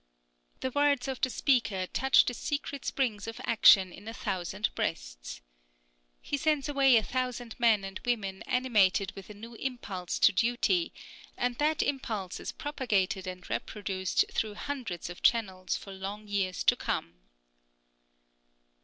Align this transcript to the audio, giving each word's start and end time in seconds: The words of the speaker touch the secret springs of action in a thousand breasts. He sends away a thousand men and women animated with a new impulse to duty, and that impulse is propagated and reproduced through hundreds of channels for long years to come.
The 0.61 0.71
words 0.71 1.07
of 1.07 1.21
the 1.21 1.29
speaker 1.29 1.85
touch 1.85 2.25
the 2.25 2.33
secret 2.33 2.85
springs 2.85 3.27
of 3.27 3.39
action 3.43 3.93
in 3.93 4.07
a 4.07 4.15
thousand 4.15 4.73
breasts. 4.73 5.41
He 6.23 6.37
sends 6.37 6.67
away 6.67 6.97
a 6.97 7.03
thousand 7.03 7.53
men 7.59 7.83
and 7.83 7.99
women 8.03 8.41
animated 8.47 9.11
with 9.11 9.29
a 9.29 9.35
new 9.35 9.53
impulse 9.53 10.17
to 10.21 10.31
duty, 10.31 10.91
and 11.37 11.55
that 11.59 11.83
impulse 11.83 12.39
is 12.39 12.51
propagated 12.51 13.27
and 13.27 13.47
reproduced 13.47 14.25
through 14.31 14.55
hundreds 14.55 15.07
of 15.07 15.21
channels 15.21 15.77
for 15.77 15.93
long 15.93 16.27
years 16.27 16.63
to 16.63 16.75
come. 16.75 17.19